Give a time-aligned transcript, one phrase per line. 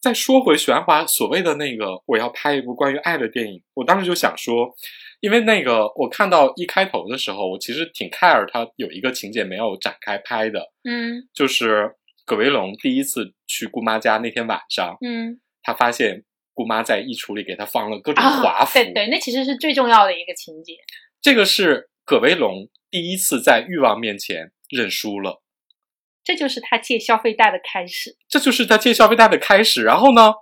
[0.00, 4.74] 再说回玄华所谓的那个我要拍一部关于爱的电影，我当时就想说，
[5.20, 11.92] 因为那个我看到一开头的时候，我其实挺 care 他有一个情节没有展开拍的，嗯就是
[12.24, 16.24] 葛维龙第一次去姑妈家那天晚上，嗯他发现
[16.54, 20.74] 姑妈在衣橱里给他放了各种啊华服，对对，那其实是最重要的一个情节。
[21.20, 25.42] 这个是葛维龙第一次在欲望面前认输了。
[26.22, 28.16] 这就是他借消费贷的开始。
[28.28, 29.82] 这就是他借消费贷的开始。
[29.82, 30.32] 然后呢，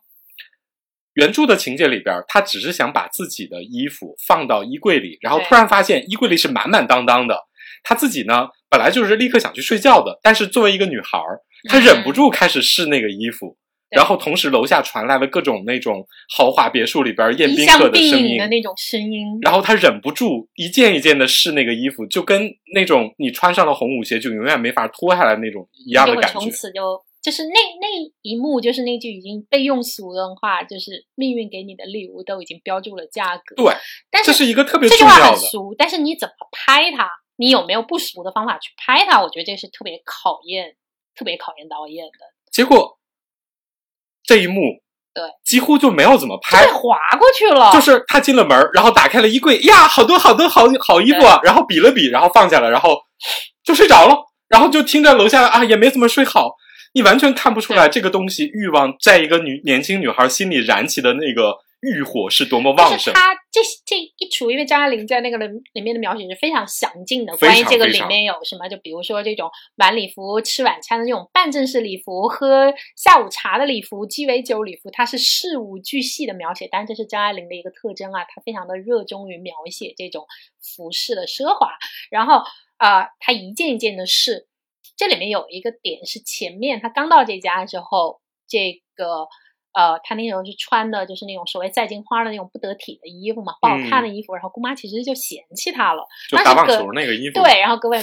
[1.14, 7.38] 原著的情节里边，他只是想把自己的衣服放到衣柜里，然后突然发现衣柜里是满满当当的。
[7.84, 13.56] 他自己呢，本来就是立刻想去睡觉的，但是作为一个女孩儿，她忍不住开始试那个衣服。
[13.90, 16.06] 然后同时楼下传来了各种那种
[16.36, 26.40] 豪华别墅里边宴移宾客香并声音的，那种声音，然后他忍不住一件一件的试那个衣服，就跟那种你穿上了红舞鞋就永远没法脱下来那种一样的感觉。
[26.40, 27.88] 从此就就是那那
[28.22, 33.56] 一幕，就是那句已经被用俗的话，就是命运给你的礼物都已经标注了价格。
[33.56, 33.74] 对，
[34.10, 35.30] 但是这是一个特别这句话。
[35.30, 39.22] 很俗，但是你怎么拍它，你有没有不俗的方法去拍它？
[39.22, 40.76] 我觉得这是特别考验，
[41.14, 42.18] 特别考验导演的。
[42.52, 42.97] 结果
[44.28, 44.60] 这一幕，
[45.14, 52.98] 对，几乎就没有怎么拍，划过去了，就是他进了门儿，然后打开了衣柜，呀，好多好多好好衣服啊，然后比了比，然后放下了，然后
[53.64, 54.14] 就睡着了，
[54.48, 56.50] 然后就听着楼下啊也没怎么睡好，
[56.92, 62.98] 你完全看不出来这个东西欲望在一个女年轻女孩心里燃起的那个欲火是多么旺盛。
[62.98, 76.68] 就是他这这一出，因为张爱玲在那个里里面的描写是非常详尽的，关于这个里面有什么，就比如说这种晚礼服、吃晚餐的这种半正式礼服、喝下午茶的礼服、鸡尾酒礼服，它是事无巨细的描写。
[76.68, 80.26] 当然，这是张爱玲的一个特征啊，她非常的热衷于描写这种
[80.62, 81.70] 服饰的奢华，
[82.10, 82.42] 然后
[82.76, 84.46] 啊、呃，她一件一件的试。
[84.96, 89.26] 这里面有一个点是前面她刚到这家的时候，这个。
[89.78, 97.98] 呃，他那时候是穿的就是那种所谓赛金花的那种不得体的衣服嘛，不好看的衣服，然后姑妈其实就嫌弃他了，就打棒球那个衣服，对，然后各位。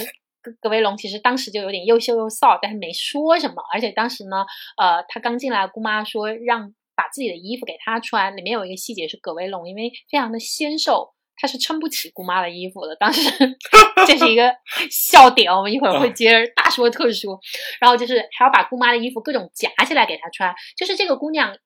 [0.46, 3.56] 葛葛维龙其实当时就有点又羞又臊，但是没说什么。
[3.74, 4.46] 而且当时呢，
[4.80, 8.36] 呃，他刚进来，姑妈说让把自己的衣服给他穿。
[8.36, 12.94] 里面有一个细节是葛威龙，因为非常的纤瘦，他是撑不起姑妈的衣服的。
[12.94, 13.28] 当时
[14.06, 14.54] 这是一个
[14.88, 17.40] 笑点，我们一会儿会接着大说特说。
[17.80, 21.56] 然后就是还要把姑妈的衣服各种夹起来给她穿，就是这个姑娘，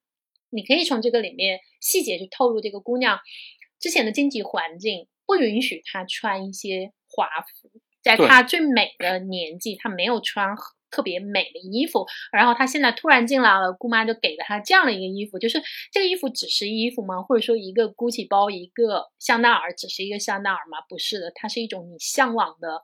[0.51, 3.19] 你可以从这个里面细节去透露这个姑娘
[3.79, 7.71] 之前的经济环境不允许她穿一些华服。
[8.03, 10.55] 在她最美的年纪，她没有穿
[10.89, 15.61] 特别美的衣服，然后她现在突然进来了，姑妈就给了她这样的一个衣服，就是
[15.91, 17.21] 这个衣服只是衣服吗？
[17.21, 20.79] 或者说一个 GUCCI 包，一个香奈儿只是一个香奈儿吗？
[20.89, 22.83] 不是的，它是一种你向往的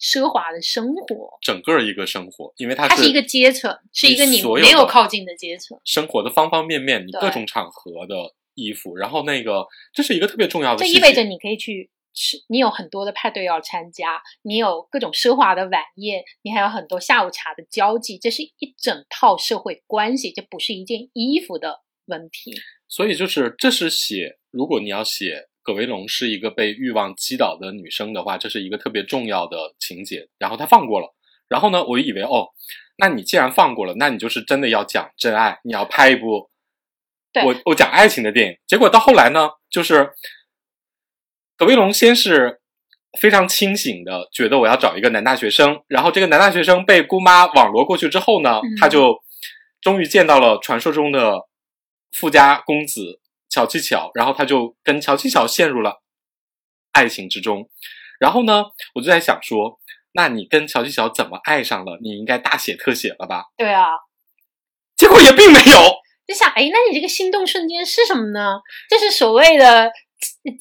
[0.00, 11.90] 奢华的生活，整个一个生活，因为它它是一个阶层，是一个你没有靠近的阶层，生活的方方面面，你各种场合的衣服，然后那个这是一个特别重要的这，意味着你可以去。
[12.12, 22.52] 吃你有很多的派对要参加，你有各种奢华的晚宴，你还有很多下午茶的交际，这是一整套社会关系，这不是一件衣服的问题。
[22.88, 30.28] 所以就是这是写，如果你要写葛维龙是一个被欲望击倒的女生的话，这是一个特别重要的情节。
[30.38, 31.14] 然后他放过了，
[31.48, 32.48] 然后呢，我以为哦，
[32.96, 36.50] 那你既然放过了，那你就是真的要讲真爱，你要拍一部
[37.44, 38.56] 我我讲爱情的电影。
[38.66, 40.10] 结果到后来呢，就是。
[41.56, 42.62] 葛维龙先是
[43.20, 49.22] 非常清醒的，觉得我要找一个男大学生，然后这个男大学生被姑妈网罗过去之后呢，嗯、他就
[49.82, 51.34] 终于见到了传说中的
[52.12, 53.20] 富家公子
[53.50, 56.02] 乔七巧，然后他就跟乔七巧陷入了
[56.92, 57.68] 爱情之中。
[58.18, 59.78] 然后呢，我就在想说，
[60.12, 61.98] 那你跟乔七巧怎么爱上了？
[62.02, 63.44] 你应该大写特写了吧？
[63.58, 63.88] 对啊，
[64.96, 65.94] 结果也并没有。
[66.26, 68.60] 就想，哎，那你这个心动瞬间是什么呢？
[68.88, 69.90] 就是所谓的。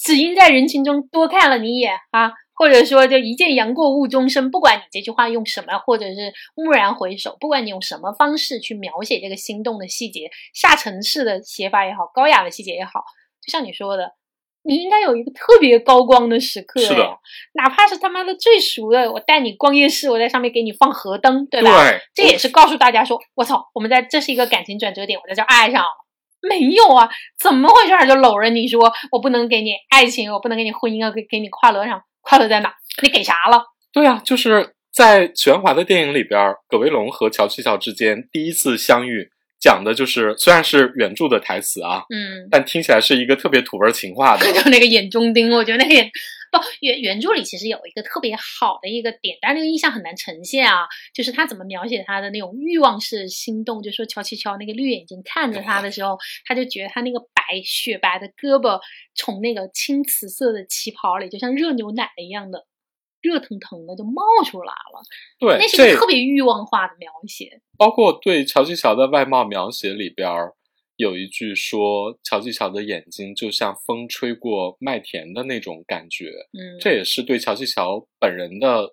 [0.01, 4.51] 只因在人群中多看了你一眼啊，或者说就一见杨过误终身。
[4.51, 13.06] 不管你这句话用什么，或者是蓦然回首，不管你用什么方式去描写这个心动的细节，下沉式的写法也好，高雅的细节也好，
[13.41, 14.11] 就像你说的，
[14.63, 17.17] 你应该有一个特别高光的时刻呀，是的，
[17.53, 21.89] 哪怕是他妈的最熟的，我带你逛夜市，我在上面给你放河灯，对吧？
[21.89, 25.89] 对，这也是告诉大家说，我操，我们在这是一个感情转折点，我在这爱上了。
[26.41, 28.07] 没有啊，怎么回事？
[28.07, 32.71] 就搂着你说，我不能给你爱情，我不能给你婚姻，要给给你快乐上，快乐在哪？
[33.01, 33.63] 你给啥了？
[33.91, 46.07] 对啊，就是在玄华的电影里边，葛威龙和乔七巧之间第一次相遇，讲的就是虽然是原著的台词啊，嗯，但听起来是一个特别土味情话的， 就那个眼中钉，我觉得那个眼
[46.51, 50.88] 不，原原著里其实有一个特别好的一个点，但是那个印象很难呈现啊。
[51.13, 58.80] 就是他怎么描写他的那种欲望式心动，就说乔七乔那个绿眼睛看着他的时候，他就觉得他那个白雪白的胳膊
[59.16, 62.66] 从那个青瓷色的旗袍里，就像热牛奶一样的
[63.22, 65.01] 热腾腾的就冒出来了。
[65.40, 67.62] 对，那是一个特别欲望化的描写。
[67.78, 70.54] 包括对乔七乔的外貌描写里边儿，
[71.00, 78.86] 有一句说乔继乔的眼睛就像风吹过麦田的那种感觉，嗯，这也是对乔继乔本人的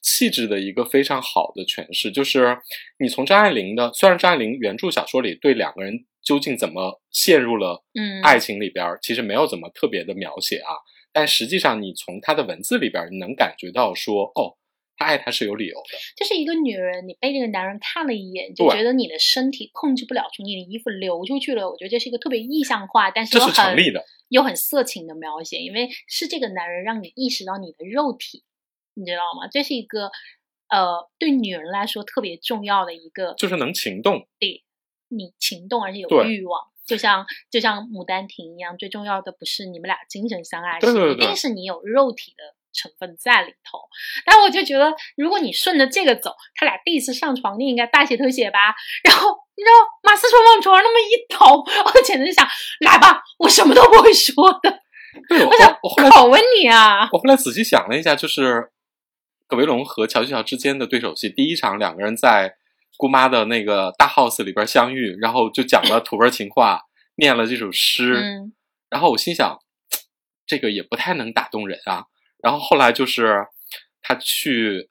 [0.00, 2.12] 气质的一个非常好的诠释。
[2.12, 2.56] 就是
[3.00, 8.22] 你从张爱玲的，虽然张爱玲原著小说里对两个人究竟怎么陷入了嗯。
[8.22, 10.70] 爱情里边儿，其实没有怎么特别的描写啊，
[11.12, 14.54] 但实际上你从她的文字里边儿，你能感觉到说，哦，
[14.98, 15.98] 他爱他是有理由的。
[16.16, 21.70] 就是一个女人，你被这个男人看了一眼，就觉得你的身体控制不了，从你的衣服流出去了。
[21.70, 28.44] 我觉得这是一个特别意象化，但是又很是成立的又很色情的描写，因为是这个男人让你意识到你的肉体，
[28.94, 29.48] 你知道吗？
[29.50, 30.10] 这是一个
[30.68, 34.26] 呃，对女人来说特别重要的一个，就是能情动。
[34.38, 34.64] 对
[35.08, 36.68] 你情动而且有欲望。
[36.84, 43.78] 就像就像《牡丹亭》一样，最重要的不是你们俩精神相爱，是一定是你有肉体的成分在里头。
[44.24, 48.74] 但我就觉得，如果你顺着这个走，他俩第一次上床，你应该大写特写吧。
[49.04, 51.54] 然后你知道马思纯往床上那么一倒，
[51.84, 52.46] 我简直想
[52.80, 54.80] 来吧，我什么都不会说的，
[55.28, 57.08] 对，我我想拷问你啊。
[57.12, 58.70] 我后来仔细想了一下，就是
[59.46, 62.54] 葛维龙和乔七乔之间的对手戏，第一场两个人在
[62.96, 66.82] 姑妈的那个大 house 里边相遇，然后就讲了土味情话，
[67.16, 68.52] 念了这首诗，嗯
[68.90, 69.58] 然后我心想，
[70.46, 72.06] 这个也不太能打动人啊。
[72.42, 73.46] 然后后来就是
[74.02, 74.88] 他去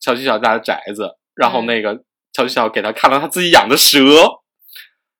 [0.00, 2.02] 乔西小家的宅子，然后嗯那个
[2.32, 4.00] 乔西小给他看了他自己养的蛇，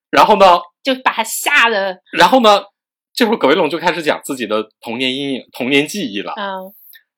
[0.09, 2.63] 然后呢，就把他吓得，然后呢，
[3.13, 6.33] 这会儿葛威龙就开始讲自己的童年阴影、童年记忆了。
[6.37, 6.73] 嗯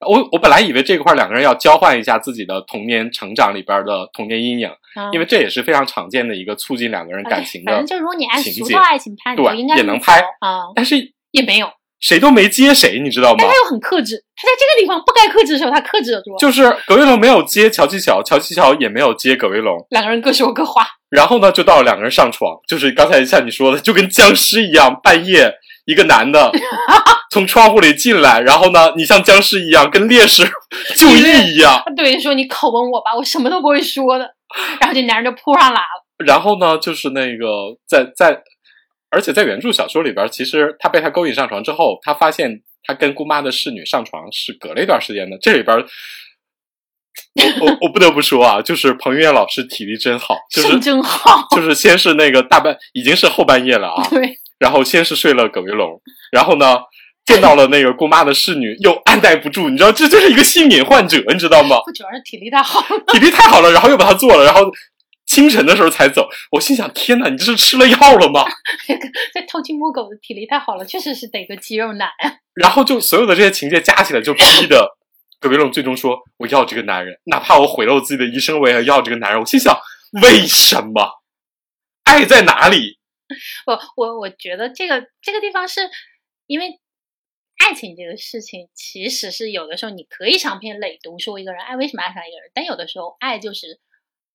[0.05, 7.87] 我我本来以为这块儿两个人要交换一下自己的童年成长里边的童年阴影，嗯，因为这也是非常常见的一个促进两个人感情的反正。
[7.87, 11.71] 就如果你按俗套爱情拍，你对就应该也能拍走啊、但是也没有。
[12.03, 13.47] 谁都没接谁，你知道吗但？
[13.47, 16.35] 他又很克制，他在这个地方不该克制的时候，他克制得住。
[16.37, 25.49] 就是葛威龙没有接乔七乔，乔七乔也没有接葛威龙，两个人各说各话，然后呢，就到了两个人上床，就是刚才像你说的，就跟僵尸一样，半夜
[25.85, 26.51] 一个男的
[27.31, 30.43] 从窗户里进来，然后呢，你像僵尸一样跟烈士
[30.97, 34.29] 就义一样，对，说你拷问我吧，我什么都不会说的。
[34.79, 38.37] 然后这男人就扑上来了，然后呢，就是那个在在，
[39.13, 45.37] 而且在原著小说里边，其实他被他勾引上床之后，他发现他跟姑妈的侍女上床是隔了一段时间的。
[45.39, 51.47] 这里边，我我我不得不说啊，就是彭于晏老师体力真好，就是真好。
[51.55, 56.01] 就是先是那个大半已经是后半夜了啊， 对，然后先是睡了葛维龙，
[56.31, 56.79] 然后呢。
[57.25, 61.77] 见到了那个姑妈的侍女，又按耐不住，你知道，这就是一个性瘾患者，你知道吗？
[61.85, 63.01] 不主要是体力太好了。
[63.13, 64.69] 体力太好了，然后又把他做了，然后
[65.33, 66.29] 清晨的时候才走。
[66.51, 68.45] 我心想：天哪，你这是吃了药了吗？
[69.33, 72.37] 这偷鸡摸狗的体力太好了，确实是得个肌肉男啊。
[72.53, 74.95] 然后就所有的这些情节加起来，就逼的
[75.39, 79.75] 葛维龙最终说：“我要这个男人，哪怕我毁了我自己的一生，我也要这个男人。”我心想：
[80.21, 81.23] 为什么？
[82.03, 82.99] 爱在哪里？
[83.65, 85.81] 我我我觉得这个这个地方是
[86.45, 86.79] 因为
[87.65, 93.79] 爱情这个事情，其实是有的时候你可以长篇累读说一个人爱为什么爱上一个人，但有的时候爱就是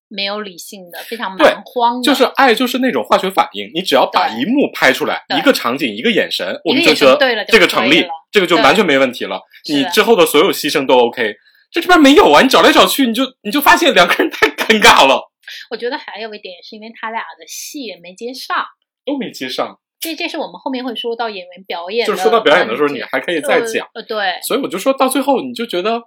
[0.09, 3.71] 没有理性的，非常对蛮荒的，就是爱，就是那种化学反应。
[3.73, 9.39] 你只要把一幕拍出来，一个场景，一个眼神，我们就觉得这个成立了，这个就完全没问题了。
[9.69, 11.33] 你之后的所有牺牲都 OK。
[11.71, 15.21] 这这边没有啊，你找来找去，你就你就发现两个人太尴尬了，
[15.69, 18.65] 我觉得还有一点是因为他俩的戏也没接上。
[19.05, 19.79] 都没接上。
[19.99, 23.87] 这这是我们后面会说到演员表演就是说到表演的时候，你还可以再讲。
[23.93, 26.01] 呃，对所以我就说到最后，你就觉得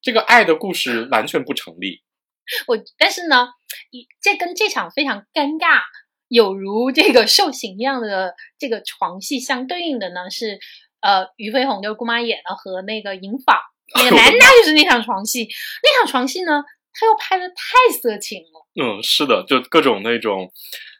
[0.00, 2.00] 这个爱的故事完全不成立。
[2.68, 3.48] 我，但是呢，
[3.90, 5.80] 一这跟这场非常尴尬，
[6.28, 10.58] 有如这个受刑一样的这个床戏相对应的呢，是
[11.00, 13.56] 呃俞飞鸿就是姑妈演的和那个银纺
[13.94, 15.48] 那个男的就是那场床戏，
[15.82, 18.66] 那场床戏呢，他又拍的太色情了。
[18.82, 20.50] 嗯，是的，就各种那种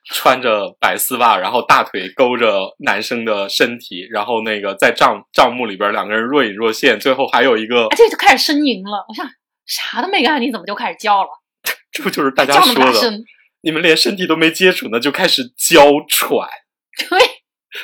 [0.04, 9.26] 穿着白丝袜，然后大腿勾着男生的身体，然后那个在帐帐幕里边两个人若隐若现，最后还有一个而，且就开始呻吟了，我想
[9.66, 11.28] 啥都没干，你怎么就开始叫了？
[11.90, 13.20] 这不就是大家说的，
[13.62, 16.48] 你们连身体都没接触呢，就开始娇喘，
[17.08, 17.18] 对，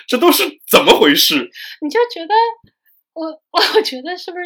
[0.07, 1.51] 这都是怎么回事？
[1.81, 2.35] 你就觉得
[3.15, 4.45] 我我我觉得是不是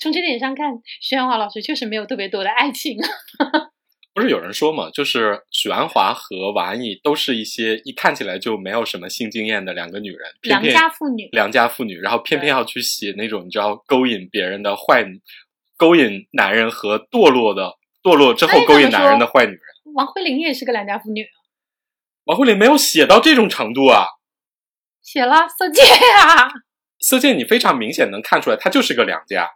[0.00, 2.98] 从这点上看，徐安华老师确实没有特别多的爱情。
[4.14, 11.28] 不是有人说嘛，就是许鞍华和王安忆都是一些一看起来就没有什么性经验的两个女人，偏良家妇女。
[11.32, 15.18] 良家妇女，然后偏偏要去写那种你知道勾引别人的坏女，
[15.82, 19.60] 勾引男人和堕落的堕落之后勾引男人的坏女人。
[19.96, 21.26] 王慧玲也是个良家妇女，
[22.22, 24.06] 王慧玲没有写到这种程度啊，
[25.02, 26.52] 写了色戒啊，
[27.00, 29.48] 色戒你非常明显能看出来，她就是个良家，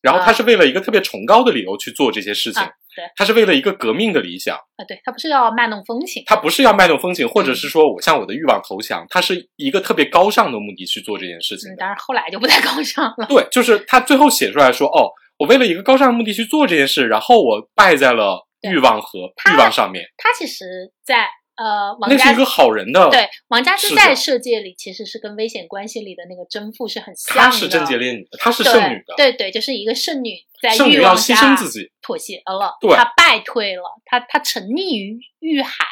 [0.00, 11.76] 然后啊她是为了一个特别崇高的理由去做这些事情啊，对她是为了一个革命的理想，啊，对他不是要卖弄风情，她不是要卖弄风情，或者嗯是说我向我的欲望投降，她是一个特别高尚的目的去做这件事情嗯，的。
[11.76, 13.26] 当然后来就不太高尚了。
[13.28, 19.20] 对，就是他最后写出来说，哦，我为了一个高尚的目的去做这件事，然后我败在了欲望和
[19.50, 32.94] 欲望上面，他其实在，呃王家那是一个好人的，对王家之在世界里其实是跟危险关系里的那个贞妇是很像的，她是贞洁烈女的，她是对圣女的，对对，就是一个圣女在圣女要牺欲望下牲自己，妥协了，对。
[32.94, 35.86] 她败退了，她她沉溺于欲海。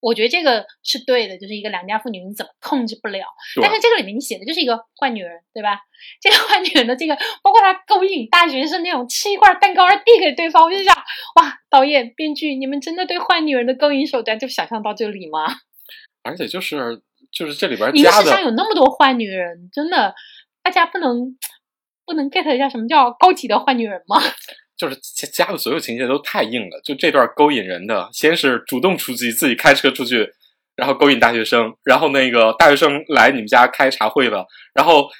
[0.00, 3.26] 我觉得这个是对的，就是一个良家妇女，你怎么控制不了？
[3.60, 5.80] 但是这个里面你写的就是一个坏女人，对吧？
[6.20, 10.94] 这个坏女人的这个，包括她勾引大学生那种吃一块蛋糕而递给对方，我就想，
[11.36, 15.46] 哇，导演、编剧，你们真的对坏女人的勾引手段就想象到这里吗？
[16.24, 20.14] 而且就是就是这里边影加的视上有那么多坏女人，真的，
[20.62, 21.36] 大家不能
[22.06, 24.20] 不能 get 一下什么叫高级的坏女人吗？
[24.80, 30.32] 就是加加的所有情节都太硬了，就这段勾引人的，先是主动出击，自己开车出去，
[30.74, 35.10] 然后勾引大学生，然后那个大学生来你们家开茶会了，然后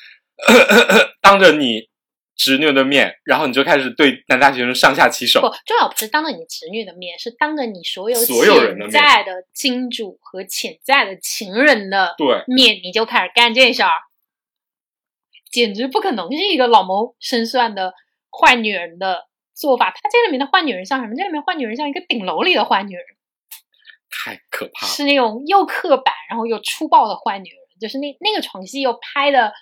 [1.21, 1.91] 当着你
[2.35, 13.93] 侄女的面，然后你就开始对男大学生上下其手不，，重要不是当着你侄女的面，是当着你所有所有人的在的金主和潜在的情人的对，面，你就开始干这事儿，
[15.53, 17.93] 简直不可能是一个老谋深算的
[18.31, 19.27] 坏女人的
[19.61, 19.91] 做法。
[19.91, 21.15] 他这里面的坏女人像什么？
[21.15, 23.05] 这里面坏女人像一个顶楼里的坏女人，
[24.11, 24.93] 太可怕了。
[24.93, 29.53] 是那种又刻板然后又粗暴的坏女人，就是那那个床戏又拍的。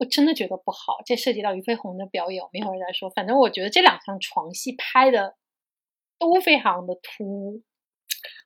[0.00, 3.10] 我真的觉得不好，这涉及到俞飞鸿的表演，我们一会儿再说。
[3.10, 5.34] 反正我觉得这两场床戏拍的
[6.20, 7.62] 都非常的突兀，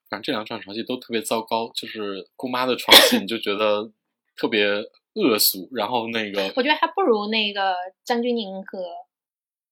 [0.09, 3.93] 反正这两场床戏都特别糟糕，就是姑妈的床戏你就觉得
[4.35, 8.83] 特别恶俗，然后那个我觉得还不如那个张钧甯和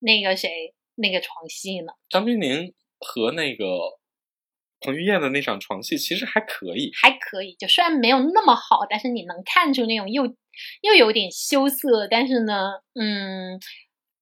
[0.00, 3.78] 那个谁那个床戏呢，张钧甯和那个
[4.80, 10.24] 彭于晏的那场床戏其实还可以，还可以，就虽然没有那么好，但是你能看出那种又
[10.82, 13.60] 又有点羞涩，但是呢，嗯，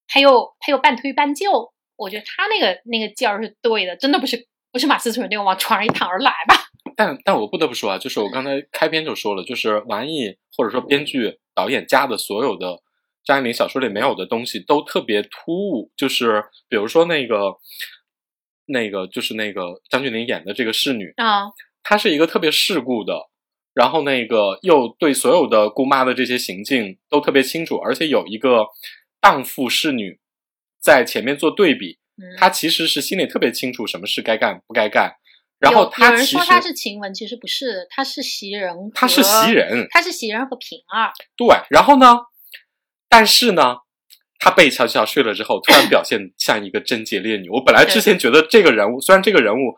[0.07, 6.55] 他又他又半推半就，我觉得他那个那个劲儿是对的，真的不是不是马思纯那种往床上一躺而来吧？
[6.97, 12.81] 但但我不得不说啊，就是我刚才开篇就说了，就是王毅或者说编剧导演加的所有的
[13.29, 17.59] 张爱玲小说里没有的东西都特别突兀，就是比如说那个
[18.65, 23.29] 那个就是那个张钧甯演的这个侍女，啊，她是一个特别世故的，
[23.75, 28.67] 然后那个又对所有的姑妈的这些行径都特别清楚，而且有一个
[29.21, 30.19] 荡妇侍女
[30.81, 35.17] 在前面做对比，嗯，她其实是心里特别清楚什么事该干不该干，
[35.59, 42.17] 然后有人说他是晴雯，其实不是，她是袭人，她是袭，人，她是袭人和平儿，对，然后呢，
[43.09, 43.77] 但是呢。
[44.41, 47.49] 他被乔乔睡了之后，突然 表现像一个贞洁烈女。
[47.49, 49.75] 我本来之前觉得这个人物，虽然这个人物，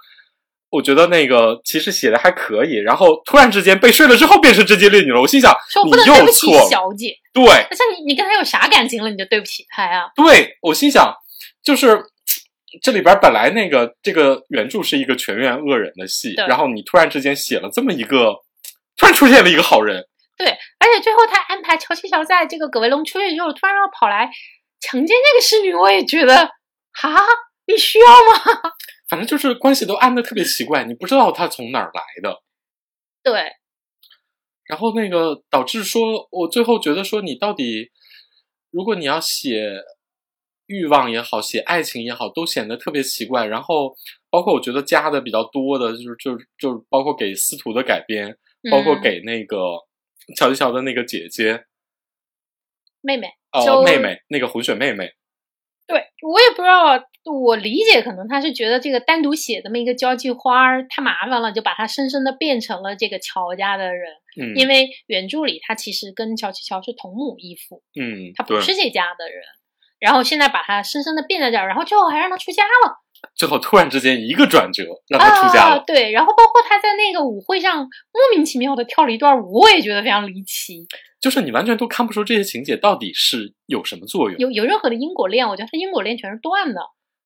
[0.68, 5.20] 我觉得那个其实写的还可以，然后突然之间被睡了之后变成贞洁烈女了。
[5.22, 5.50] 我心想，
[5.82, 6.68] 你又不能对不起错。
[6.68, 10.10] 小姐，对，而且你你跟他有啥感情了，你就对不起他呀？
[10.14, 11.10] 对我心想，
[11.64, 11.98] 就是
[12.82, 18.34] 这里边本来那个这个原著是一个全员恶人的戏，然后你突然之间写了这么一个，
[18.98, 20.04] 突然出现了一个好人，
[20.42, 24.30] 对，而且最后他安排乔西乔在这个葛维龙出去之后，突然要跑来
[24.80, 27.20] 强奸这个侍女，我也觉得啊，
[27.66, 28.72] 你需要吗？
[29.10, 32.42] 反正就是关系都安的特别奇怪，你不知道他从哪儿来的。
[33.22, 33.52] 对，
[34.64, 37.90] 然后那个导致说，我最后觉得说，你到底，
[38.70, 39.74] 如果你要写
[40.68, 43.44] 欲望也好，写爱情也好，都显得特别奇怪。
[43.44, 43.94] 然后
[44.30, 48.34] 包括我觉得加的比较多的，就是就是就是包括给司徒的改编，
[48.70, 49.58] 包括嗯给那个
[50.36, 51.64] 乔吉乔的那个姐姐，
[53.00, 55.12] 妹妹，哦，妹妹那个混血妹妹，
[55.86, 69.42] 对我也不知道，我理解可能他是觉得这个单独写这么一个交际花儿太麻烦了，就把它深深的变成了这个乔家的人，嗯，因为原著里他其实跟乔七乔是同母异父，嗯，他不，是这家的人。
[69.98, 72.96] 然后现在把他深深的变在这儿，然后最后还让他出家了。
[73.34, 75.78] 最后突然之间一个转折，让他出家。
[75.86, 80.86] 对，然后包括他在那个舞会上莫名其妙的跳了一段舞，我也觉得非常离奇，
[81.20, 84.38] 就是你完全都看不出这些情节到底是有什么作用。
[84.38, 86.80] 有有任何的因果链，我觉得他因果链全是断的。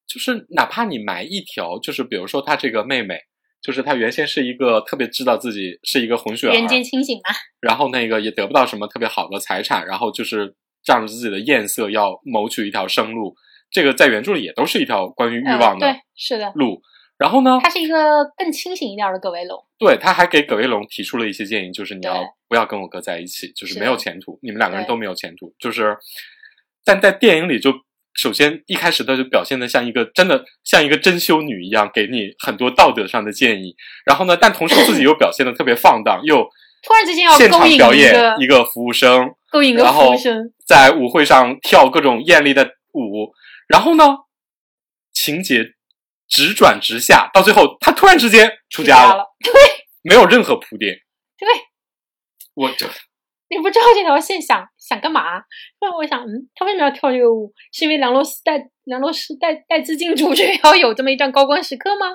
[0.06, 3.18] 就是哪怕你埋一条，就是比如说他这个妹妹，
[3.62, 13.34] 就是她原先是一个特别知道自己是一个混血儿，人间清醒嘛，然后那个也得不到什么特别好的财产，然后就是仗着自己的艳色要谋取一条生路。
[13.74, 16.80] 这个在原著里也都是一条关于欲望的嗯对，是的，路。
[17.18, 19.60] 然后呢，他是一个更清醒一点的葛威龙。
[19.78, 25.52] 对，他还给葛威龙提出了一些建议，就是你要不要跟我哥在一起，就是是没有前途，你们两个人都没有前途。
[25.58, 25.96] 就是，
[26.84, 27.72] 但在电影里就
[28.14, 33.74] 首先一开始他就表现的像一个真的像一个真修女一样，给你很多道德上的建议。
[34.06, 36.36] 然后呢，但同时自己又表现的特别放荡，又
[36.82, 43.32] 突然之间要现场表演一个服务生，勾引一个然后服务生，在舞会上跳各种艳丽的舞，
[43.74, 44.04] 然后呢，
[45.12, 45.64] 情节
[46.28, 49.52] 直转直下，到最后他突然之间出出家了， 对。
[50.02, 50.94] 没有任何铺垫。
[51.36, 51.48] 对，
[52.54, 52.86] 我 就
[53.48, 55.22] 你不知道这条线想想干嘛？
[55.80, 57.52] 那我想，嗯，他为什么要跳这个舞？
[57.72, 62.06] 是因为梁洛施带梁洛施带带资进主角要有这么一段高光时刻吗？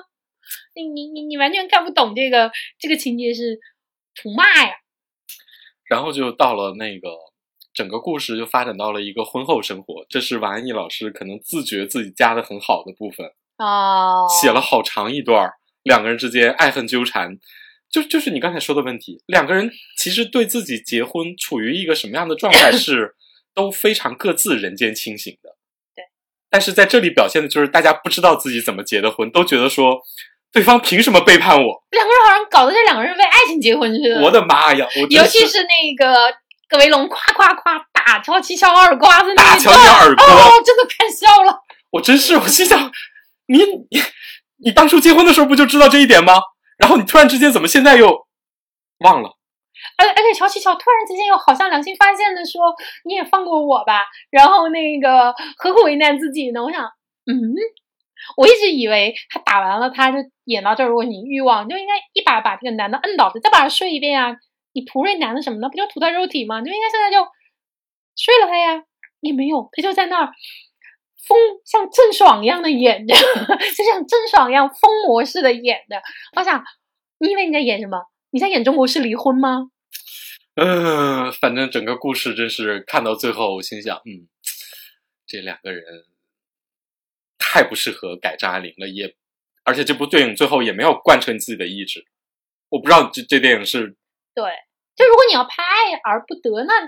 [0.74, 3.58] 你你你你完全看不懂这个这个情节是
[4.14, 4.72] 图嘛呀？
[5.84, 7.10] 然后就到了那个
[7.80, 17.38] 整个故事就发展到了一个婚后生活，这是王安忆老师可能自觉自己加的很好的部分，哦，写了好长一段儿两个人之间爱恨纠缠。
[17.90, 23.14] 就就是你刚才说的问题，两个人其实对自己结婚处于一个什么样的状态是
[23.56, 25.56] 都非常各自人间清醒的。
[25.96, 26.04] 对，
[26.50, 29.98] 但是在这里表现的就是大家不知道自己怎么结的婚，都觉得说
[30.52, 31.82] 对方凭什么背叛我？
[31.92, 34.20] 两个人好像搞得这两个人为爱情结婚似的。
[34.22, 34.86] 我的妈呀！
[35.00, 36.14] 我尤其是那个
[36.70, 41.58] 葛维龙夸夸夸打乔七乔耳瓜子那打乔一段，乔耳光哦，真的看笑了。
[41.90, 42.90] 我真是，我心想，
[43.46, 44.00] 你你
[44.64, 46.34] 你当初结婚的时候不就知道这一点吗？
[46.78, 48.26] 然后你突然之间怎么现在又
[49.00, 49.36] 忘了？
[49.96, 52.74] 而而且乔七乔突然之间又好像良心发现的说
[53.04, 56.62] ：“你也放过我吧。”然后那个何苦为难自己呢？
[56.62, 56.84] 我想，
[57.26, 57.34] 嗯，
[58.36, 64.36] 我一直以为他打完了，他就演到这儿，如果你欲望就应该一把把这个男的摁倒，再把他睡一遍啊！
[64.72, 65.68] 你图瑞男的什么呢？
[65.68, 66.60] 不就图他肉体吗？
[66.60, 67.26] 就应该现在就
[68.16, 68.82] 睡了他呀，
[69.20, 70.32] 也没有，他就在那儿
[71.26, 73.14] 疯像郑爽一样的演着，
[73.76, 76.00] 就像郑爽一样疯魔似的演着。
[76.36, 76.62] 我想，
[77.18, 77.98] 你以为你在演什么？
[78.30, 79.70] 你在演中国式离婚吗？
[80.56, 84.28] 嗯，反正整个故事真是看到最后，我心想，嗯，
[85.26, 85.82] 这两个人
[87.38, 89.14] 太不适合改张爱玲了，也
[89.64, 92.04] 而且这部电影最后也没有贯彻你自己的意志。
[92.68, 93.96] 我不知道这这电影是
[94.40, 94.50] 对，
[94.96, 96.80] 就如果你要拍爱而不得，那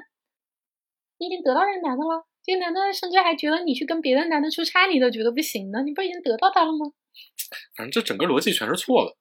[1.18, 2.26] 你已经得到这个男的了。
[2.42, 5.82] 这个男的甚至还觉得你去跟别的男的出差，你都觉得不行呢。
[5.82, 6.92] 你不是已经得到他了吗？
[7.76, 9.16] 反正这整个逻辑全是错的。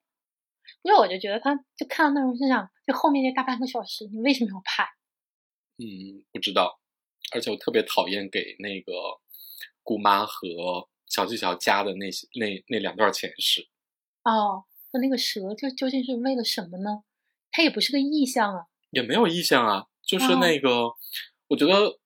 [0.81, 4.83] 因为我就觉得他，就看到那种现象，就后面那大半个小时，你为什么要拍？
[5.77, 6.79] 嗯，不知道，
[7.35, 8.93] 而且我特别讨厌给那个
[9.83, 13.67] 姑妈和小技巧加的那些那那两段前世。
[14.23, 14.63] 哦，
[14.93, 17.03] 那那个蛇，这究竟是为了什么呢？
[17.51, 18.63] 它也不是个意象啊。
[18.91, 20.91] 也没有意象啊，就是哦那个，
[21.47, 21.97] 我觉得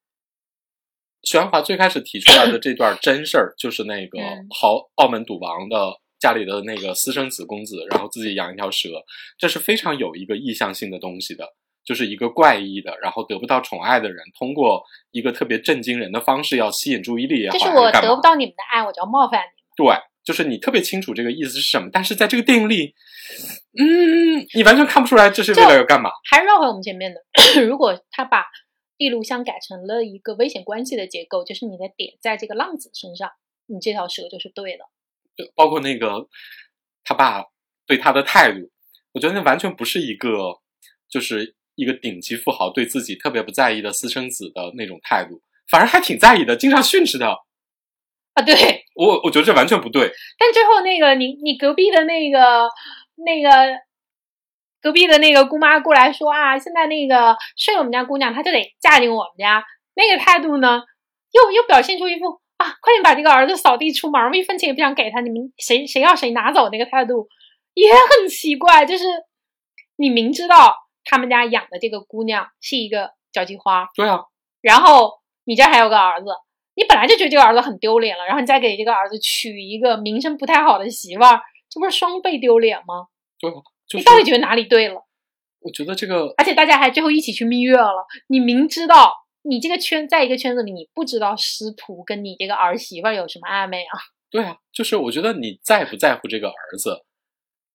[1.22, 8.88] 许鞍华最开始提出来的这段真事儿，就是那个嗯豪澳门赌王的家里的那个私生子公子，然后自己养一条蛇，
[9.36, 11.44] 这是非常有一个意向性的东西的，
[11.84, 19.74] 就是一个怪异的，然后得不到宠爱的人，通过一个特别震惊人的方式要吸引注意力也好，就是我得不到你们的爱，我就要冒犯你们。
[19.76, 22.94] 对，就是你特别清楚这个意思是什么，但是在这个电影里，
[23.78, 26.10] 嗯，你完全看不出来这是为了要干嘛。
[26.28, 27.20] 还是绕回我们前面的，
[27.64, 28.44] 如果他把
[28.98, 33.30] 地录像改成了一个危险关系的结构，就是你的点在这个浪子身上，
[33.66, 34.84] 你这条蛇就是对的。
[35.36, 36.26] 就包括那个
[37.04, 37.44] 他爸
[37.86, 38.68] 对他的态度，
[39.12, 40.58] 我觉得那完全不是一个，
[41.08, 47.36] 就是一个顶级富豪对自己特别不在意的私生子的那种态度，反而还挺在意的，经常训斥他。
[48.36, 50.12] 啊，对，我我觉得这完全不对。
[50.38, 52.68] 但最后那个你你隔壁的那个
[53.16, 53.50] 那个
[54.82, 60.82] 隔壁的那个姑妈过来说啊，现在那个睡我们家姑娘，她就得嫁进我们家，那个态度呢，
[61.32, 62.26] 又又表现出一副
[62.58, 67.28] 啊，快点把这个儿子扫地出门，我一分钱也不想给他，你们谁谁要谁拿走那个态度
[67.72, 69.04] 也很奇怪，就是
[69.96, 74.20] 你明知道他们家养的这个姑娘是一个交际花，对啊，
[74.60, 76.26] 然后你这还有个儿子，
[76.76, 83.06] 你本来就觉得这个儿子很丢脸了，然后你再给这个儿子娶一个名声不太好的媳妇儿，这不是双倍丢脸吗？
[83.40, 83.54] 对啊，
[83.88, 85.02] 就是你到底觉得哪里对了？
[85.60, 89.12] 我觉得这个而且大家还最后一起去蜜月了，你明知道
[89.42, 93.98] 你这个圈在一个圈子里，你不知道师徒跟你这个儿媳妇儿有什么暧昧啊？
[94.30, 97.04] 对啊，就是我觉得你在不在乎这个儿子，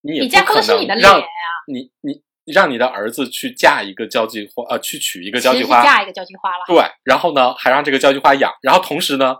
[0.02, 1.22] 你在乎不可的是你的脸啊，
[1.68, 6.64] 你你你让你的儿子去嫁一个交际花，呃，去娶一个交际花，嫁一个交际花了。
[6.68, 9.36] 对，然后呢，还让这个交际花养，然后同时呢，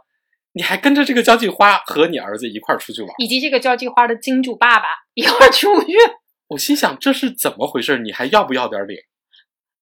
[0.54, 3.12] 你还跟着这个交际花和你儿子一块儿出去玩。
[3.18, 5.94] 以及这个交际花的金主爸爸一块儿出去。
[6.50, 7.98] 我心想这是怎么回事？
[8.00, 9.02] 你还要不要点脸？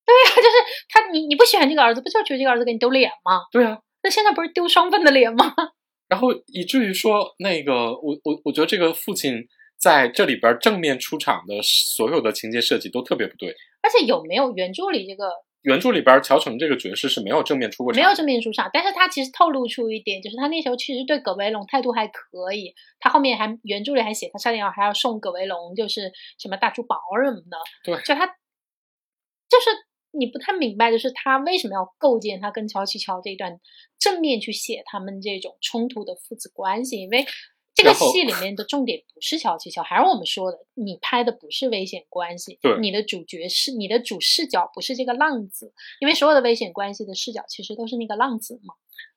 [0.05, 0.49] 对呀、就是
[0.89, 3.41] 他，你你不喜欢这个儿子，不就觉得这个儿子给你丢脸吗？
[3.51, 5.53] 对啊，那现在不是丢双份的脸吗？
[6.09, 9.35] 然后以至于说那个我我我觉得这个父亲
[9.79, 13.55] 在这里边正面出场的所有的情节设计都特别不对。
[13.81, 22.73] 而且有没有原著里这个原著里边乔成这个角色是没有正面出过场，没有正面出场，但是他其实透露出一点，就是他那时候其实对葛维龙态度还可以。
[22.99, 27.57] 他后面还原著里还写他差点要还要送葛维龙就是什么大珠宝什么的。
[27.83, 29.69] 对就他就是
[30.11, 33.59] 你不太明白，就是他为什么要构建他跟乔琪乔这一段
[33.97, 37.25] 正面去写他们这种冲突的父子关系，因为。
[37.83, 48.73] 这个戏里面的重点不是乔琪乔，还是我们说的，你拍的不是危险关系，对你的主角是你的主视角不是这个浪子，因为所有的危险关系的视角其实都是那个浪子嘛。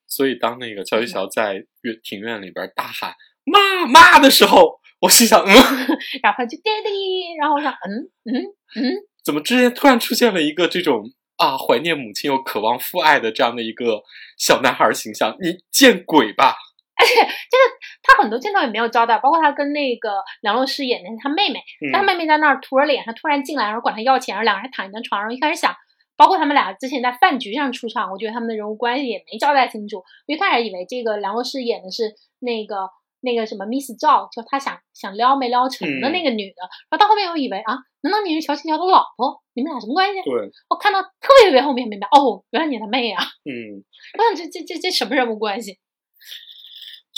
[0.06, 5.48] 所以当那个乔七乔在院庭院里边大喊“妈妈”的时候，我心想，嗯，
[6.22, 8.44] 然后他就 daddy，然后我想，嗯嗯
[8.76, 8.94] 嗯，
[9.24, 14.02] 怎么之前突然出现了一个这种啊怀念母亲又渴望父爱的这样的一个
[14.36, 15.34] 小男孩形象？
[15.40, 16.54] 你见鬼吧！
[18.02, 20.10] 他很多镜头也没有交代，包括他跟那个
[20.40, 25.32] 梁洛施演的他妹妹，嗯他妹妹在那儿涂着脸，他突然进来，然后管他要钱，然后两个人还躺一张床上。
[25.32, 25.74] 一开始想，
[26.16, 29.98] 包括他们俩之前在饭局上出场，我觉得他们的人物关系也没交代清楚。
[30.26, 32.88] 我一开始以为这个梁洛施演的是那个
[33.20, 39.40] 那个什么 Miss 赵，就他想想撩没撩成的那个女的，然后到后面我以为啊，难道你是乔欣乔的老婆？
[39.54, 40.22] 你们俩什么关系？
[40.22, 43.22] 对，我看到特别特别后面明白，哦，原来你他妹啊！
[43.44, 43.84] 嗯，
[44.18, 45.78] 我想这这这这什么人物关系？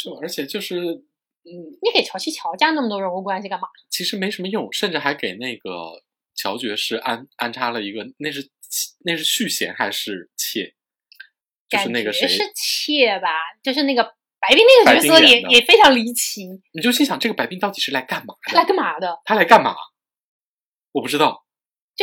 [0.05, 3.69] 就而且就是嗯，你给乔琪乔加那么多人物关系干嘛？
[3.91, 6.03] 其实没什么用，甚至还给那个
[6.35, 8.51] 乔爵士安安插了一个，那是
[9.05, 10.75] 那是续弦还是妾？
[11.69, 13.29] 就是那个谁，是妾吧，
[13.63, 14.05] 就是那个
[14.39, 18.65] 白冰那个角色也也非常离奇，你就心想这个白冰到底是来干嘛他来？
[18.65, 19.21] 干嘛的？
[19.25, 19.75] 他来干嘛？
[20.93, 21.45] 我不知道，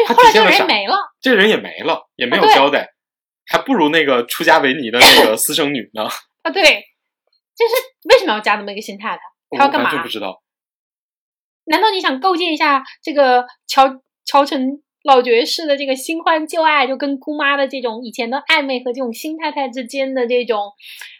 [0.06, 2.94] 他就后来这个人没了，这个人也没了，也没有交代，
[3.46, 6.04] 还不如那个出家为尼的那个私生女呢。
[6.42, 6.84] 啊，对，
[7.62, 7.74] 就是
[8.10, 9.22] 为什么要加那么一个新太太？
[9.58, 10.10] 他要干嘛完全不？
[10.10, 10.42] 知道。
[11.66, 20.72] 难道你想构建一下这个乔乔成老爵士的这个新欢旧爱，就跟姑妈的这种以前的暧昧和这种新太太之间的这种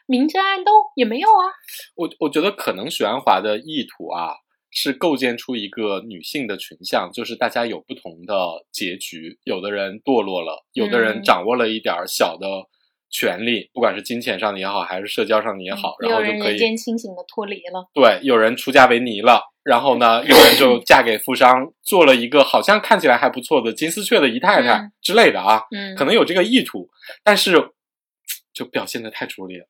[0.08, 1.54] 明争暗斗也没有啊？
[1.96, 4.34] 我我觉得可能许鞍华的意图啊，
[4.72, 8.36] 是构建出一个女性的群像，就是大家有不同的
[8.72, 12.48] 结局，有的人堕落了，有的人嗯掌握了一点儿小的
[13.12, 17.88] 权利，不管是金钱上的也好，还是社交上的也好，然后就可以间清醒的脱离了。
[17.94, 26.90] 对，有人出家为尼了，然后呢，有人就嫁给富商，做了一个好像看起来还不错的金丝雀的姨太太嗯之类的啊，嗯，可能有这个意图，
[27.24, 27.54] 但是
[28.54, 29.66] 就表现的太拙劣了。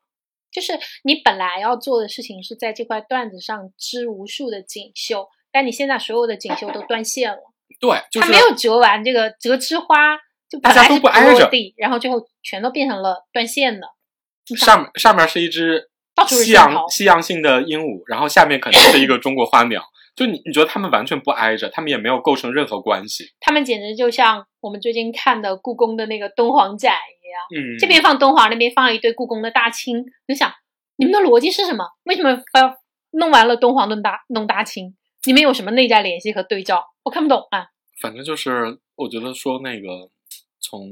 [0.52, 0.74] 就是
[1.04, 7.40] 你本来要做的事情是在这块段子上织无数的锦绣，但你现在所有的锦绣都断线了，
[7.80, 10.18] 对，就是它没有折完这个折枝花，
[10.52, 13.88] 就大家都不挨着地，然后最后全都变成了断线的。
[14.58, 15.90] 上上面是一只
[16.28, 19.82] 西洋西洋性的鹦鹉，然后下面可能是一个中国花鸟。
[20.14, 23.32] 就你你觉得他们完全不挨着，他们也没有构成任何关系。
[23.40, 30.04] 他们简直就像我们最近看的故宫的那个敦煌展一样，嗯，这边放敦煌，那边放一堆故宫的大清。
[30.28, 30.52] 你想，
[30.98, 31.86] 你们的逻辑是什么？
[32.04, 32.76] 为什么要
[33.12, 34.98] 弄完了敦煌弄大弄大清？
[35.26, 36.84] 你们有什么内在联系和对照？
[37.04, 37.68] 我看不懂啊。
[38.02, 40.10] 反正就是我觉得说那个
[40.72, 40.90] 从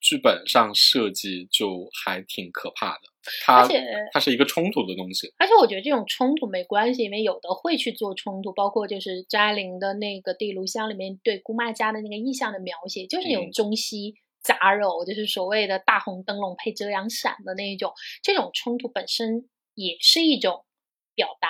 [0.00, 3.00] 剧本上设计就还挺可怕的，
[3.44, 5.34] 它而且它是一个冲突的东西。
[5.38, 20.64] 而且我觉得这种冲突没关系，因为有的会去做冲突，包括就是张爱玲的那个《地炉香》里面对姑妈家的那个意象的描写，就是那种嗯中西杂糅，就是所谓的大红灯笼配遮阳伞的那一种，这种冲突本身也是一种
[21.16, 21.48] 表达。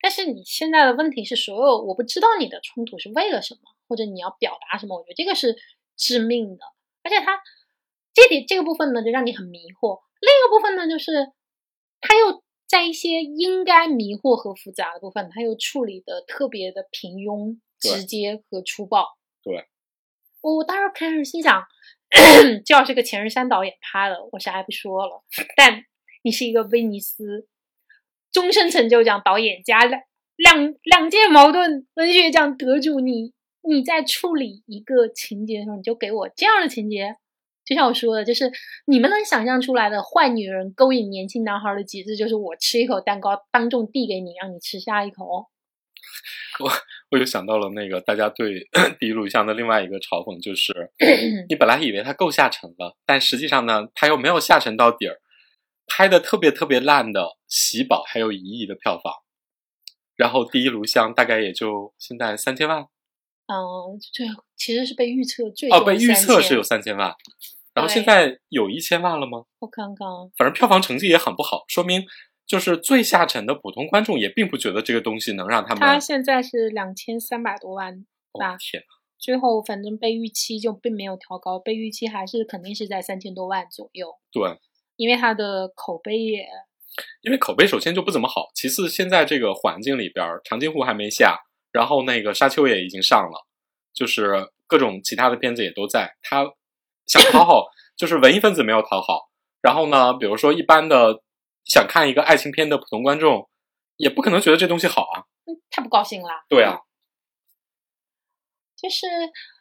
[0.00, 5.54] 但是你现在的问题是，所有我不知道你的冲突是为了什么，或者你要表达什么，我觉得这个是
[5.98, 6.64] 致命的。
[7.04, 7.38] 而且它
[8.12, 11.30] 这点这个部分呢，就让你很迷惑；另一个部分呢，就是
[12.00, 19.06] 它又在一些应该迷惑和复杂的部分，它又处理的特别的平庸、直接和粗暴。
[19.42, 19.66] 对，
[20.40, 21.62] 我当时开始心想，
[22.64, 25.22] 就要是个前任三导演拍的，我啥也不说了。
[25.56, 25.84] 但
[26.22, 27.46] 你是一个威尼斯
[28.32, 30.00] 终身成就奖导演加两
[30.36, 33.32] 两两届矛盾文学奖得主，你
[33.68, 37.16] 你在处理一个情节的时候，你就给我这样的情节。
[37.64, 38.52] 就像我说的，就是
[38.86, 45.24] 你们能想象出来的坏女人勾引年轻男孩的极致，就是我吃一口蛋糕，当众递给你，让你吃下一口。
[46.60, 46.70] 我
[47.10, 48.68] 我又想到了那个大家对
[49.00, 50.92] 第一录像的另外一个嘲讽，就是
[51.48, 55.20] 你本来以为它够下沉了，但实际上呢，它又没有下沉到底儿。
[55.86, 59.12] 拍的特别特别烂的《喜宝》还有一亿的票房，
[60.16, 62.86] 然后《第一炉香》大概也就现在三千万
[63.46, 64.26] 嗯，对，
[64.56, 67.14] 其实是被预测最哦，被预测是有3000，三千万，
[67.74, 69.44] 然后现在有一千万了吗？
[69.58, 72.04] 我看看，反正票房成绩也很不好，说明
[72.46, 75.80] 就是最下沉的普通观众也并不觉得这个东西能让他们。
[75.80, 77.92] 它现在是两千三百多万，
[78.32, 78.86] 哦吧天哪，
[79.18, 84.58] 最后反正被预期就并没有调高，被预期还是肯定是在三千多万左右，对，
[84.96, 86.46] 因为它的口碑也
[87.22, 91.40] 因为口碑首先就不怎么好，其次现在这个环境里边儿，长津湖还没下，
[91.74, 93.46] 然后那个沙丘也已经上了，
[93.92, 96.44] 就是各种其他的片子也都在，他
[97.04, 99.28] 想讨好就是文艺分子没有讨好，
[99.60, 101.20] 然后呢，比如说一般的
[101.64, 103.50] 想看一个爱情片的普通观众，
[103.96, 106.44] 也不可能觉得这东西好啊，嗯太不高兴啦。
[106.48, 106.78] 对啊，
[108.76, 109.06] 就是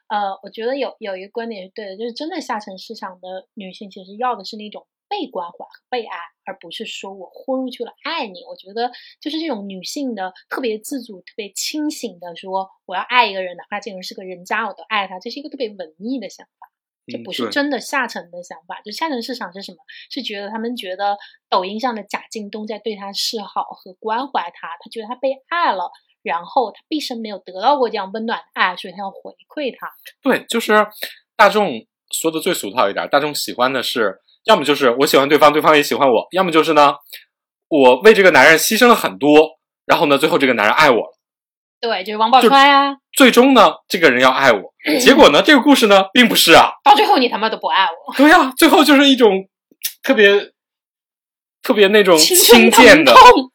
[0.07, 8.43] 呃，我觉得有有一个观点是对的，就是真的下沉市场的女性其实要的是那种被关怀和被爱，而不是说我豁出去了爱你。
[8.49, 16.67] 我觉得就是这种女性的特别自主、特别清醒的说，我要爱一个人，哪怕这个人是个人渣，我都爱他，这是一个特别文艺的想法。
[17.05, 19.77] 这嗯不是真的下沉的想法，就下沉市场是什么？
[20.09, 25.91] 是觉得他们觉得抖音上的贾静东在对他示好和关怀他，他觉得他被爱了，
[26.23, 29.91] 然后他毕生没有得到过这样温暖的爱，所以他要回馈他。
[30.21, 30.87] 对，就是
[31.35, 36.95] 大众说的最俗套一点，大众喜欢的是，要么就是我喜欢对方，对方也喜欢我，要么就是呢，
[37.67, 39.49] 我为这个男人牺牲了很多，
[39.85, 41.17] 然后呢，最后这个男人爱我了，
[41.81, 44.61] 对，就是王宝钏啊，最终呢，这个人要爱我，
[44.99, 49.47] 结果呢，这个故事呢，并不是啊，到最后你他妈都不爱我，对啊，最后就是一种
[50.01, 50.51] 特别
[51.61, 53.49] 特别那种轻贱的，痛。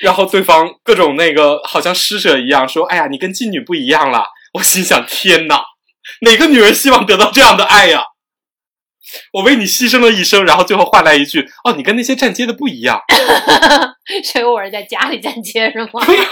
[0.00, 4.24] 然后对方各种那个好像施舍一样说：“哎呀，你跟妓女不一样了。”
[4.54, 5.62] 我心想：天哪，
[6.22, 8.02] 哪个女人希望得到这样的爱呀？
[9.32, 13.00] 我为你牺牲了一生，然后最后换来一句：“哦，你跟那些站街的不一样。
[14.24, 16.28] 所以我是在家里站街是吗？”对呀，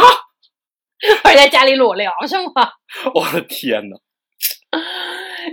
[1.24, 2.70] 我是在家里裸聊是吗？
[3.14, 3.96] 我的天哪！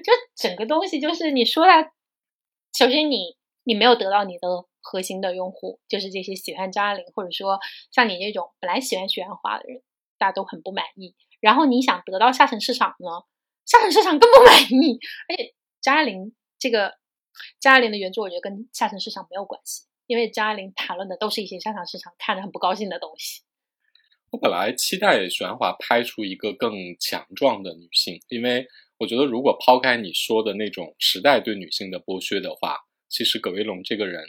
[0.04, 1.84] 就整个东西就是你说它，
[2.78, 4.48] 首先你你没有得到你的
[4.82, 7.60] 核心的用户，就是这些喜欢张爱玲或者说
[7.92, 9.82] 像你这种本来喜欢许鞍华的人，
[10.18, 11.16] 大家都很不满意。
[11.40, 13.08] 然后你想得到下沉市场呢，
[13.66, 15.00] 下沉市场更不满意。
[15.30, 16.94] 而且张爱玲这个
[17.60, 23.44] 张爱玲的原著，我觉得跟下沉市场没有关系，因为张爱玲谈论的都是一些下沉市场看着很不高兴的东西。
[24.30, 34.24] 我本来期待许鞍华拍出一个更强壮的女性，因为我觉得如果抛开你说的那种时代对女性的剥削的话，其实葛薇龙这个人，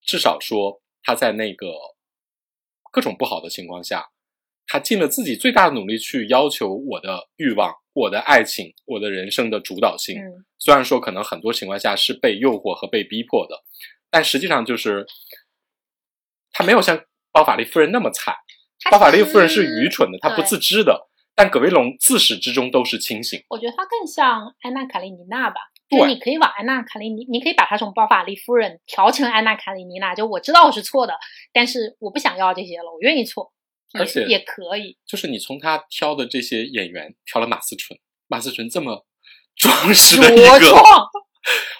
[0.00, 1.66] 至少说他在那个
[2.90, 4.10] 各种不好的情况下，
[4.66, 10.18] 他尽了自己最大的努力去要求我的欲望、我的爱情、我的人生的主导性。
[10.18, 13.62] 嗯，虽然说可能很多情况下是被诱惑和被逼迫的，
[14.10, 15.06] 但实际上就是
[16.50, 18.34] 他没有像包法利夫人那么惨。
[18.90, 23.40] 包法利夫人是愚蠢的，她不自知的，但葛威龙自始至终都是清醒。
[23.48, 25.60] 我觉得他更像安娜·卡列尼娜吧。
[25.88, 30.16] 对就你可以往安娜·卡列尼，你可以把她从包法利夫人调成安娜·卡列尼娜。
[30.16, 31.14] 就我知道我是错的，
[31.52, 33.61] 但是我不想要这些了，我愿意错，也
[33.98, 34.96] 而且也可以。
[35.06, 39.06] 就是你从他挑的这些演员挑了马思纯，马思纯这么
[39.56, 40.74] 壮实的一个，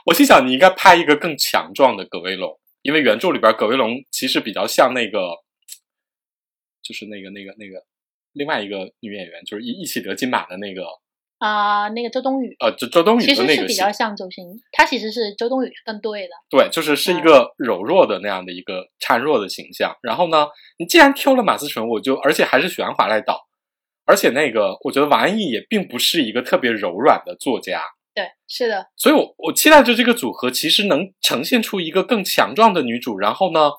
[0.07, 5.31] 我心想你应该拍一个更强壮的葛威龙，因为原著里边葛威龙其实比较像那个，
[6.83, 7.87] 就是那个那个那个
[8.33, 10.85] 另外一个女演员，就是一一起得金马的那个，
[11.44, 16.35] 啊、那个周冬雨呃，周周冬雨其的那个戏，实是比较像周星，她其实是周冬雨更对的。
[16.48, 19.96] 对，就是是一嗯个柔弱的那样的一个孱弱的形象。
[20.02, 20.46] 然后呢，
[20.78, 23.40] 你既然挑了马思纯，我就而且还是许鞍华来导，
[24.05, 27.83] 而且那个我觉得王安忆也并不是一个特别柔软的作家，
[28.14, 33.72] 对，是的，所以我我期待着这个组合其实能呈现出一个更强壮的女主，然后呢，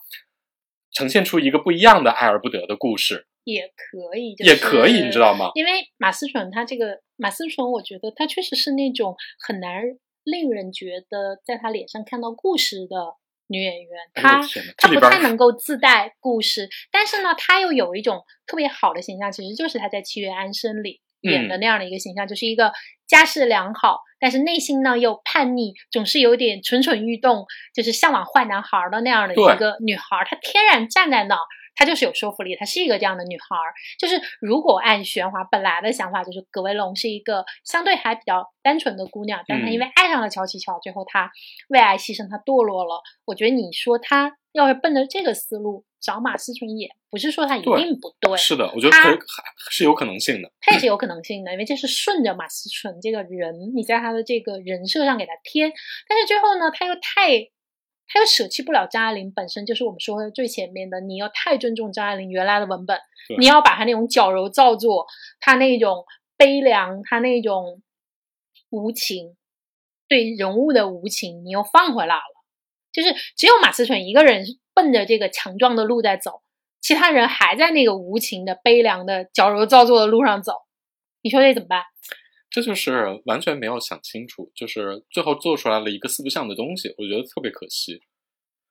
[0.91, 5.51] 呈现出一个不一样的爱而不得的故事，也可以，就是、也可以，你知道吗？
[5.56, 9.84] 因为马思纯她这个马思纯，我觉得她确实是那种很难
[10.23, 13.15] 令人觉得在她脸上看到故事的
[13.47, 13.91] 女演员。
[14.13, 14.41] 她
[14.77, 22.71] 她不太能够自带故事，但是呢，她又有一种特别好的形象，其实就是她在《七月安生》里演嗯的那样的一个形象，就是一个
[23.06, 30.25] 家世良好，但是内心呢又叛逆，总是有点蠢蠢欲动，就是向往坏男孩的那样的一个女孩儿。
[30.25, 31.41] 她天然站在那儿。
[31.76, 33.74] 她就是有说服力，她是一个这样的女孩儿。
[34.00, 41.32] 就是如果按玄华本来的想法，就是葛薇龙是一个相对还比较单纯的姑娘，但她因为爱上了乔琪乔，最后她
[41.70, 43.02] 为爱牺牲，她堕落了。
[43.26, 50.52] 我觉得你说她要是奔着这个思路找马思纯演，不是说她一定不对，是的，我觉得可还是有可能性的。
[50.62, 55.72] 她也是有可能性的，因为这是顺着马思纯这个人，你在她的这个人设上给她添，
[56.08, 57.50] 但是最后呢，她又太
[58.08, 63.00] 他又舍弃不了张爱玲本身就是我们说的最前面的，你要太尊重张爱玲原来的文本，
[63.39, 65.08] 你要把她那种矫揉造作，
[65.39, 66.06] 她那种
[66.38, 67.82] 悲凉，她那种
[68.70, 69.36] 无情，
[70.08, 72.22] 对人物的无情，你又放回来了。
[72.92, 76.44] 就是只有马思纯一个人奔着这个强壮的路在走，
[76.80, 80.54] 其他人还在那个无情的、悲凉的、矫揉造作的路上走。
[81.24, 81.82] 你说这怎么办？
[82.54, 88.00] 这就是完全没有想清楚，就是最后做出来了一个四不像的东西，我觉得特别可惜。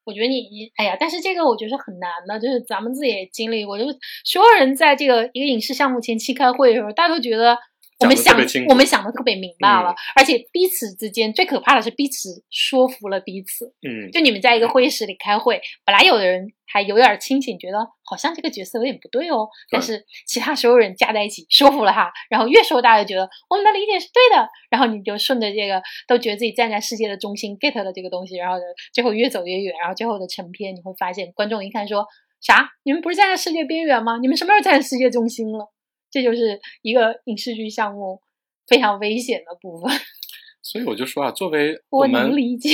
[0.05, 7.57] 我觉得你你哎呀，但是这个我觉得很难的，就是咱们自己也经历过，就是所有人在这个一个影视项目前期开会的时候，大家都觉得。
[7.99, 13.73] 我们想，我们想的特别明白了，而且彼此之间最可怕的是彼此说服了彼此。
[13.81, 28.57] 嗯，就你们在一个会议室里开会，本来有的人还有点清醒，觉得好像这个角色有点不对哦，但是其他所有人加在一起说服了他，然后越说大家觉得我们的理解是对的，然后你就顺着这个都觉得自己站在世界的中心 get 了这个东西，然后
[28.93, 32.05] 最后越走越远，然后最后的成片你会发现，观众一看说
[32.41, 32.69] 啥？
[32.83, 34.17] 你们不是站在世界边缘吗？
[34.21, 35.72] 你们什么时候站在世界中心了？
[36.13, 38.21] 这就是一个影视剧项目
[38.67, 39.91] 非常危险的部分，
[40.61, 42.69] 所以我就说啊，作为我能理解，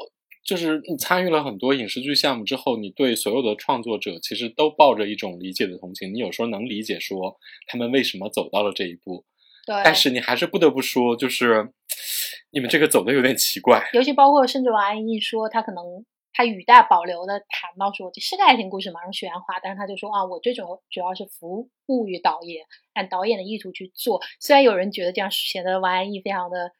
[0.42, 9.26] 就是你参与了很多影视剧项目之后，你对所有的创作者其实都抱着一种理解的同情，你有时候能理解说他们为什么走到了这一步，
[9.66, 11.70] 对，但是你还是不得不说，就是
[12.52, 15.84] 你们这个走的有点奇怪，尤其包括甚至王安忆说他可能。
[16.38, 24.20] 他语带保留的谈到说，这是个爱情故事嘛，用许鞍华，但是他就说啊，我最主主要是服务于导演，按导演的意图去做。
[24.38, 26.70] 虽然有人觉得这样显得王安忆非常的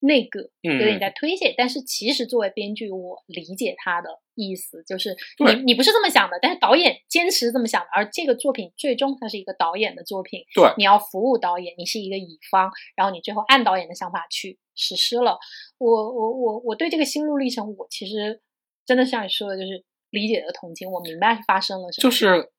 [0.00, 15.38] 那个，有点在推卸，但是其实作为编剧，我理解他的意思，就是你你不是这么想的，但是导演坚持这么想的，而这个作品最终它是一个导演的作品，对，你要服务导演，你是一个乙方，然后你最后按导演的想法去实施了。
[15.78, 18.42] 我我我我对这个心路历程，我其实。
[18.86, 22.02] 真的像你说的，就是理解的同情，我明白发生了什么。
[22.02, 22.50] 就是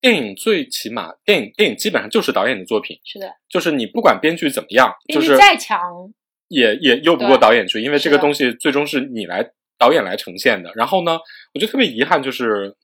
[0.00, 2.98] 电影最起码，电影电影基本上就是导演的作品。
[3.04, 6.12] 是的，就是你不管编剧怎么样，就是再强，
[6.48, 10.72] 也也拗不过导演去，因为这个东西最终是你来导演来呈现的。
[10.74, 11.18] 然后呢，
[11.54, 12.76] 我就特别遗憾，就是，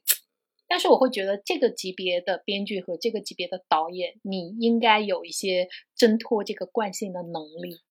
[0.68, 7.80] 但是我会觉得这个级别的编剧和这个级别的导演，你应该有一些挣脱这个惯性的能力。